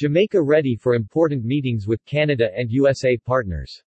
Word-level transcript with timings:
Jamaica 0.00 0.40
ready 0.40 0.76
for 0.76 0.94
important 0.94 1.44
meetings 1.44 1.86
with 1.86 2.02
Canada 2.06 2.48
and 2.56 2.70
USA 2.70 3.18
partners. 3.18 3.82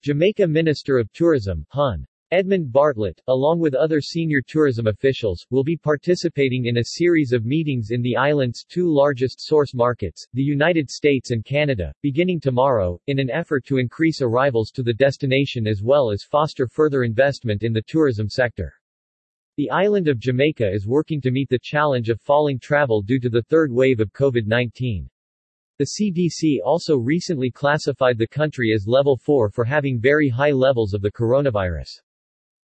Jamaica 0.00 0.46
Minister 0.46 0.98
of 0.98 1.12
Tourism, 1.12 1.66
Hun. 1.70 2.06
Edmund 2.30 2.70
Bartlett, 2.70 3.20
along 3.26 3.58
with 3.58 3.74
other 3.74 4.00
senior 4.00 4.40
tourism 4.40 4.86
officials, 4.86 5.44
will 5.50 5.64
be 5.64 5.76
participating 5.76 6.66
in 6.66 6.76
a 6.76 6.84
series 6.94 7.32
of 7.32 7.44
meetings 7.44 7.90
in 7.90 8.02
the 8.02 8.16
island's 8.16 8.62
two 8.62 8.88
largest 8.88 9.44
source 9.44 9.74
markets, 9.74 10.24
the 10.32 10.40
United 10.40 10.88
States 10.88 11.32
and 11.32 11.44
Canada, 11.44 11.92
beginning 12.02 12.38
tomorrow, 12.38 12.96
in 13.08 13.18
an 13.18 13.28
effort 13.28 13.64
to 13.64 13.78
increase 13.78 14.22
arrivals 14.22 14.70
to 14.70 14.84
the 14.84 14.94
destination 14.94 15.66
as 15.66 15.82
well 15.82 16.12
as 16.12 16.22
foster 16.22 16.68
further 16.68 17.02
investment 17.02 17.64
in 17.64 17.72
the 17.72 17.82
tourism 17.88 18.28
sector. 18.28 18.72
The 19.56 19.72
island 19.72 20.06
of 20.06 20.20
Jamaica 20.20 20.72
is 20.72 20.86
working 20.86 21.20
to 21.22 21.32
meet 21.32 21.48
the 21.48 21.58
challenge 21.60 22.10
of 22.10 22.20
falling 22.20 22.60
travel 22.60 23.02
due 23.02 23.18
to 23.18 23.28
the 23.28 23.42
third 23.42 23.72
wave 23.72 23.98
of 23.98 24.12
COVID-19. 24.12 25.08
The 25.82 26.00
CDC 26.00 26.60
also 26.64 26.96
recently 26.96 27.50
classified 27.50 28.16
the 28.16 28.28
country 28.28 28.72
as 28.72 28.86
level 28.86 29.16
4 29.16 29.50
for 29.50 29.64
having 29.64 29.98
very 29.98 30.28
high 30.28 30.52
levels 30.52 30.94
of 30.94 31.02
the 31.02 31.10
coronavirus. 31.10 32.02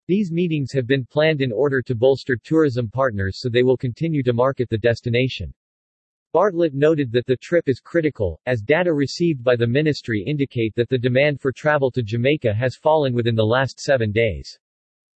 These 0.06 0.30
meetings 0.30 0.70
have 0.72 0.86
been 0.86 1.06
planned 1.06 1.40
in 1.40 1.50
order 1.50 1.80
to 1.80 1.94
bolster 1.94 2.36
tourism 2.36 2.90
partners 2.90 3.40
so 3.40 3.48
they 3.48 3.62
will 3.62 3.78
continue 3.78 4.22
to 4.22 4.34
market 4.34 4.68
the 4.68 4.76
destination. 4.76 5.54
Bartlett 6.34 6.74
noted 6.74 7.10
that 7.12 7.24
the 7.24 7.38
trip 7.38 7.70
is 7.70 7.80
critical, 7.80 8.38
as 8.44 8.60
data 8.60 8.92
received 8.92 9.42
by 9.42 9.56
the 9.56 9.66
ministry 9.66 10.22
indicate 10.22 10.74
that 10.74 10.90
the 10.90 10.98
demand 10.98 11.40
for 11.40 11.52
travel 11.52 11.90
to 11.92 12.02
Jamaica 12.02 12.52
has 12.52 12.76
fallen 12.76 13.14
within 13.14 13.34
the 13.34 13.42
last 13.42 13.80
seven 13.80 14.12
days. 14.12 14.58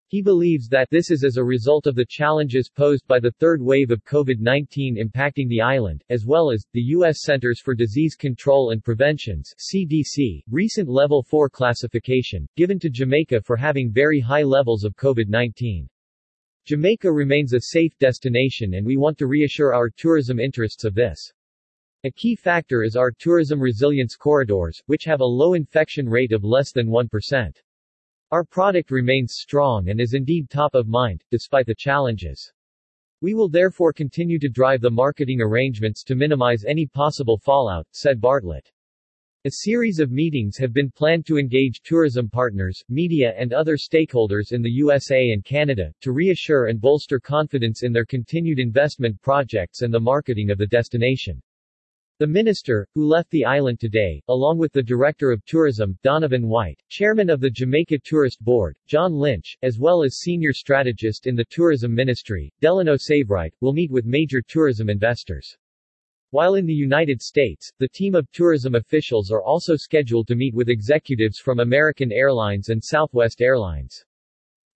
He 0.09 0.21
believes 0.21 0.69
that 0.69 0.89
this 0.89 1.11
is 1.11 1.25
as 1.25 1.35
a 1.35 1.43
result 1.43 1.85
of 1.85 1.93
the 1.93 2.05
challenges 2.07 2.69
posed 2.69 3.05
by 3.07 3.19
the 3.19 3.33
third 3.39 3.61
wave 3.61 3.91
of 3.91 4.05
COVID-19 4.05 4.95
impacting 4.95 5.49
the 5.49 5.59
island, 5.59 6.01
as 6.09 6.25
well 6.25 6.49
as, 6.49 6.65
the 6.71 6.81
U.S. 6.95 7.23
Centers 7.23 7.59
for 7.59 7.75
Disease 7.75 8.15
Control 8.15 8.71
and 8.71 8.81
Prevention's 8.81 9.53
CDC, 9.59 10.43
recent 10.49 10.87
Level 10.87 11.21
4 11.23 11.49
classification, 11.49 12.47
given 12.55 12.79
to 12.79 12.89
Jamaica 12.89 13.41
for 13.41 13.57
having 13.57 13.91
very 13.91 14.21
high 14.21 14.43
levels 14.43 14.85
of 14.85 14.95
COVID-19. 14.95 15.89
Jamaica 16.63 17.11
remains 17.11 17.51
a 17.51 17.59
safe 17.59 17.97
destination 17.99 18.75
and 18.75 18.85
we 18.85 18.95
want 18.95 19.17
to 19.17 19.27
reassure 19.27 19.73
our 19.73 19.89
tourism 19.89 20.39
interests 20.39 20.85
of 20.85 20.95
this. 20.95 21.33
A 22.05 22.11
key 22.11 22.37
factor 22.37 22.81
is 22.81 22.95
our 22.95 23.11
tourism 23.11 23.59
resilience 23.59 24.15
corridors, 24.15 24.81
which 24.85 25.03
have 25.03 25.19
a 25.19 25.25
low 25.25 25.53
infection 25.53 26.07
rate 26.07 26.31
of 26.31 26.45
less 26.45 26.71
than 26.71 26.87
1%. 26.87 27.51
Our 28.29 28.43
product 28.43 28.91
remains 28.91 29.35
strong 29.37 29.87
and 29.87 30.01
is 30.01 30.13
indeed 30.13 30.49
top 30.49 30.75
of 30.75 30.85
mind, 30.85 31.23
despite 31.31 31.65
the 31.65 31.73
challenges. 31.73 32.51
We 33.21 33.33
will 33.33 33.47
therefore 33.47 33.93
continue 33.93 34.37
to 34.39 34.49
drive 34.49 34.81
the 34.81 34.91
marketing 34.91 35.39
arrangements 35.39 36.03
to 36.03 36.15
minimize 36.15 36.65
any 36.65 36.87
possible 36.87 37.37
fallout, 37.37 37.87
said 37.93 38.19
Bartlett. 38.19 38.69
A 39.45 39.61
series 39.63 39.99
of 39.99 40.11
meetings 40.11 40.57
have 40.57 40.73
been 40.73 40.91
planned 40.91 41.25
to 41.27 41.37
engage 41.37 41.79
tourism 41.83 42.29
partners, 42.29 42.83
media 42.89 43.33
and 43.37 43.53
other 43.53 43.77
stakeholders 43.77 44.51
in 44.51 44.61
the 44.61 44.71
USA 44.71 45.29
and 45.29 45.45
Canada, 45.45 45.93
to 46.01 46.11
reassure 46.11 46.65
and 46.65 46.81
bolster 46.81 47.21
confidence 47.21 47.81
in 47.83 47.93
their 47.93 48.05
continued 48.05 48.59
investment 48.59 49.21
projects 49.21 49.83
and 49.83 49.93
the 49.93 50.01
marketing 50.01 50.51
of 50.51 50.57
the 50.57 50.67
destination. 50.67 51.41
The 52.19 52.25
minister, 52.25 52.87
who 52.95 53.05
left 53.05 53.29
the 53.29 53.45
island 53.45 53.79
today, 53.79 54.23
along 54.27 54.57
with 54.57 54.73
the 54.73 54.81
Director 54.81 55.31
of 55.31 55.45
Tourism, 55.45 55.99
Donovan 56.01 56.47
White, 56.47 56.81
Chairman 56.89 57.29
of 57.29 57.39
the 57.39 57.51
Jamaica 57.51 57.99
Tourist 58.03 58.43
Board, 58.43 58.75
John 58.87 59.13
Lynch, 59.13 59.55
as 59.61 59.77
well 59.77 60.01
as 60.01 60.17
Senior 60.17 60.51
Strategist 60.51 61.27
in 61.27 61.35
the 61.35 61.45
Tourism 61.51 61.93
Ministry, 61.93 62.51
Delano 62.59 62.95
Seiveright, 62.95 63.53
will 63.61 63.71
meet 63.71 63.91
with 63.91 64.07
major 64.07 64.41
tourism 64.41 64.89
investors. 64.89 65.55
While 66.31 66.55
in 66.55 66.65
the 66.65 66.73
United 66.73 67.21
States, 67.21 67.71
the 67.77 67.87
team 67.87 68.15
of 68.15 68.31
tourism 68.31 68.73
officials 68.73 69.29
are 69.29 69.43
also 69.43 69.75
scheduled 69.75 70.27
to 70.29 70.35
meet 70.35 70.55
with 70.55 70.69
executives 70.69 71.37
from 71.37 71.59
American 71.59 72.11
Airlines 72.11 72.69
and 72.69 72.83
Southwest 72.83 73.41
Airlines. 73.41 74.03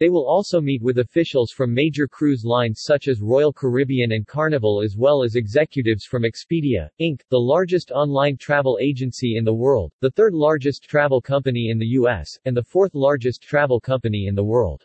They 0.02 0.10
will 0.10 0.26
also 0.26 0.60
meet 0.60 0.82
with 0.82 0.98
officials 0.98 1.52
from 1.52 1.76
major 1.76 2.08
cruise 2.08 2.44
lines 2.44 2.82
such 2.82 3.08
as 3.08 3.22
Royal 3.22 3.54
Caribbean 3.54 4.14
and 4.14 4.26
Carnival 4.26 4.82
as 4.82 4.98
well 4.98 5.22
as 5.22 5.36
executives 5.36 6.06
from 6.06 6.24
Expedia, 6.24 6.90
Inc., 7.00 7.22
the 7.30 7.40
largest 7.40 7.92
online 7.92 8.36
travel 8.36 8.80
agency 8.82 9.38
in 9.38 9.46
the 9.46 9.54
world, 9.54 9.92
the 10.00 10.10
third 10.10 10.34
largest 10.34 10.86
travel 10.86 11.22
company 11.22 11.70
in 11.70 11.78
the 11.78 11.86
U.S., 12.02 12.28
and 12.46 12.58
the 12.58 12.64
fourth 12.64 12.96
largest 12.96 13.44
travel 13.44 13.80
company 13.80 14.26
in 14.26 14.34
the 14.34 14.44
world. 14.44 14.84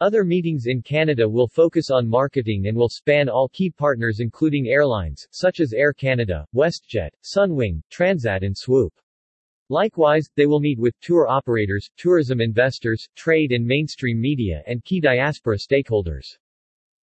Other 0.00 0.24
meetings 0.24 0.66
in 0.66 0.82
Canada 0.82 1.28
will 1.28 1.46
focus 1.46 1.88
on 1.88 2.08
marketing 2.08 2.66
and 2.66 2.76
will 2.76 2.88
span 2.88 3.28
all 3.28 3.48
key 3.50 3.70
partners 3.70 4.18
including 4.18 4.66
airlines, 4.66 5.24
such 5.30 5.60
as 5.60 5.72
Air 5.72 5.92
Canada, 5.92 6.44
WestJet, 6.52 7.10
Sunwing, 7.22 7.80
Transat 7.92 8.44
and 8.44 8.58
Swoop. 8.58 8.92
Likewise, 9.68 10.28
they 10.36 10.46
will 10.46 10.60
meet 10.60 10.78
with 10.78 10.98
tour 11.00 11.28
operators, 11.28 11.88
tourism 11.96 12.40
investors, 12.40 13.08
trade 13.16 13.52
and 13.52 13.64
mainstream 13.64 14.20
media 14.20 14.62
and 14.66 14.84
key 14.84 15.00
diaspora 15.00 15.56
stakeholders. 15.56 16.36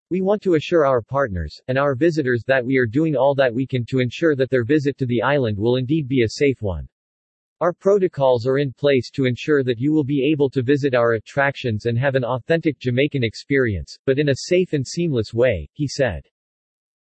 We 0.10 0.22
want 0.22 0.42
to 0.42 0.56
assure 0.56 0.86
our 0.86 1.02
partners, 1.02 1.62
and 1.68 1.78
our 1.78 1.96
visitors 1.96 2.44
that 2.48 2.66
we 2.66 2.78
are 2.78 2.86
doing 2.86 3.16
all 3.16 3.36
that 3.36 3.54
we 3.54 3.68
can 3.68 3.86
to 3.86 4.00
ensure 4.00 4.36
that 4.36 4.50
their 4.50 4.64
visit 4.64 4.98
to 4.98 5.06
the 5.06 5.22
island 5.22 5.58
will 5.58 5.76
indeed 5.76 6.08
be 6.08 6.24
a 6.24 6.30
safe 6.30 6.62
one. 6.62 6.88
Our 7.62 7.74
protocols 7.74 8.48
are 8.48 8.58
in 8.58 8.72
place 8.72 9.12
to 9.12 9.26
ensure 9.26 9.64
that 9.64 9.80
you 9.80 9.92
will 9.92 10.06
be 10.06 10.32
able 10.32 10.50
to 10.52 10.64
visit 10.64 10.96
our 10.96 11.14
attractions 11.14 11.86
and 11.86 11.98
have 12.00 12.16
an 12.16 12.24
authentic 12.24 12.80
Jamaican 12.80 13.24
experience, 13.24 14.00
but 14.06 14.18
in 14.18 14.30
a 14.30 14.36
safe 14.48 14.74
and 14.74 14.88
seamless 14.88 15.34
way, 15.34 15.70
he 15.74 15.88
said. 15.88 16.26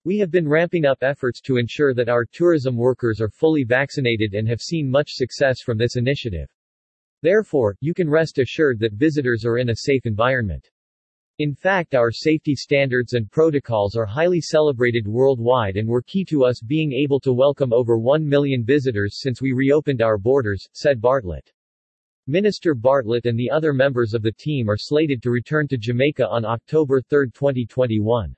We 0.05 0.17
have 0.19 0.31
been 0.31 0.47
ramping 0.47 0.85
up 0.85 0.99
efforts 1.01 1.41
to 1.41 1.57
ensure 1.57 1.93
that 1.93 2.07
our 2.07 2.23
tourism 2.23 2.77
workers 2.77 3.19
are 3.19 3.27
fully 3.27 3.65
vaccinated 3.65 4.33
and 4.33 4.47
have 4.47 4.61
seen 4.61 4.89
much 4.89 5.11
success 5.11 5.59
from 5.61 5.77
this 5.77 5.97
initiative. 5.97 6.47
Therefore, 7.21 7.75
you 7.81 7.93
can 7.93 8.09
rest 8.09 8.37
assured 8.37 8.79
that 8.79 8.93
visitors 8.93 9.43
are 9.43 9.57
in 9.57 9.71
a 9.71 9.75
safe 9.75 10.05
environment. 10.05 10.69
In 11.39 11.53
fact 11.53 11.95
our 11.95 12.11
safety 12.11 12.55
standards 12.55 13.11
and 13.11 13.29
protocols 13.29 13.97
are 13.97 14.05
highly 14.05 14.39
celebrated 14.39 15.05
worldwide 15.05 15.75
and 15.75 15.85
were 15.85 16.01
key 16.01 16.23
to 16.29 16.45
us 16.45 16.61
being 16.61 16.93
able 16.93 17.19
to 17.19 17.33
welcome 17.33 17.73
over 17.73 17.97
1 17.97 18.25
million 18.25 18.63
visitors 18.63 19.19
since 19.19 19.41
we 19.41 19.51
reopened 19.51 20.01
our 20.01 20.17
borders, 20.17 20.65
said 20.71 21.01
Bartlett. 21.01 21.51
Minister 22.25 22.73
Bartlett 22.73 23.25
and 23.25 23.37
the 23.37 23.49
other 23.49 23.73
members 23.73 24.13
of 24.13 24.21
the 24.21 24.31
team 24.31 24.69
are 24.69 24.77
slated 24.77 25.21
to 25.23 25.29
return 25.29 25.67
to 25.67 25.77
Jamaica 25.77 26.25
on 26.29 26.45
October 26.45 27.01
3, 27.01 27.31
2021. 27.31 28.33